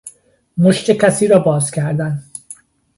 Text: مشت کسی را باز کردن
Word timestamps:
مشت 0.57 0.91
کسی 0.91 1.27
را 1.27 1.39
باز 1.39 1.71
کردن 1.71 2.23